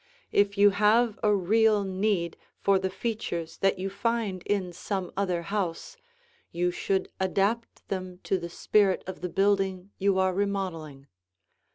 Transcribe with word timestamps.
If 0.31 0.57
you 0.57 0.71
have 0.71 1.19
a 1.21 1.31
real 1.35 1.83
need 1.83 2.35
for 2.57 2.79
the 2.79 2.89
features 2.89 3.57
that 3.59 3.77
you 3.77 3.87
find 3.91 4.41
in 4.47 4.73
some 4.73 5.11
other 5.15 5.43
house, 5.43 5.95
you 6.51 6.71
should 6.71 7.11
adapt 7.19 7.87
them 7.87 8.17
to 8.23 8.39
the 8.39 8.49
spirit 8.49 9.03
of 9.05 9.21
the 9.21 9.29
building 9.29 9.91
you 9.99 10.17
are 10.17 10.33
remodeling. 10.33 11.05